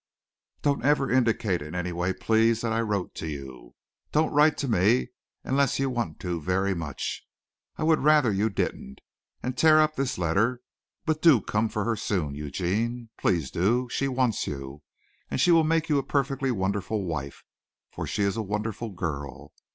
[0.63, 3.75] Don't ever indicate in any way, please, that I wrote to you.
[4.11, 5.09] Don't write to me
[5.43, 7.23] unless you want to very much.
[7.77, 9.01] I would rather you didn't.
[9.43, 10.63] And tear up this letter.
[11.05, 13.89] But do come for her soon, Eugene, please do.
[13.89, 14.81] She wants you.
[15.29, 17.43] And she will make you a perfectly wonderful wife
[17.91, 19.53] for she is a wonderful girl.